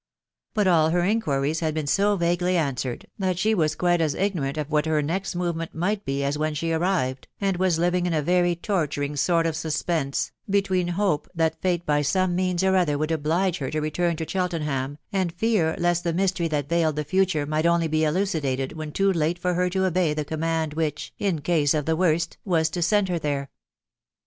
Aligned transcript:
But 0.55 0.65
all 0.65 0.89
her 0.89 1.03
inquiries 1.03 1.59
had 1.59 1.75
been 1.75 1.85
so 1.85 2.15
vaguely 2.15 2.57
answered, 2.57 3.05
that 3.19 3.37
she 3.37 3.53
was 3.53 3.75
quite 3.75 4.01
as 4.01 4.15
ignorant 4.15 4.57
of 4.57 4.71
what 4.71 4.87
her 4.87 4.99
next 5.03 5.35
movement 5.35 5.75
might 5.75 6.05
be 6.05 6.23
as 6.23 6.39
when 6.39 6.55
she 6.55 6.71
arrived, 6.71 7.27
and 7.39 7.57
was 7.57 7.77
living 7.77 8.07
in 8.07 8.13
a 8.15 8.23
very 8.23 8.55
torturing 8.55 9.15
sort 9.15 9.45
of 9.45 9.55
suspense, 9.55 10.31
between 10.49 10.87
hope 10.87 11.29
that 11.35 11.61
fate 11.61 11.85
by 11.85 12.01
some 12.01 12.35
means 12.35 12.63
or 12.63 12.75
other 12.75 12.97
would 12.97 13.11
oblige 13.11 13.59
her 13.59 13.69
to 13.69 13.79
return 13.79 14.15
to 14.15 14.27
Cheltenham, 14.27 14.97
and 15.13 15.31
fear 15.33 15.75
lest 15.77 16.03
the 16.03 16.13
mystery 16.13 16.47
that 16.47 16.67
veiled 16.67 16.95
the 16.95 17.03
future 17.03 17.45
might 17.45 17.67
only 17.67 17.87
be 17.87 18.03
elucidated 18.03 18.71
when 18.73 18.91
too 18.91 19.13
late 19.13 19.37
for 19.37 19.53
her 19.53 19.69
to 19.69 19.85
obey 19.85 20.15
the 20.15 20.25
command 20.25 20.73
which, 20.73 21.13
in 21.19 21.41
case 21.41 21.75
of 21.75 21.85
the 21.85 21.95
worst, 21.95 22.39
was 22.43 22.71
to 22.71 22.81
send 22.81 23.07
her 23.07 23.19
there. 23.19 23.51